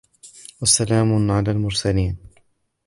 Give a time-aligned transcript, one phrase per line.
[0.61, 2.17] وَسَلَامٌ عَلَى الْمُرْسَلِينَ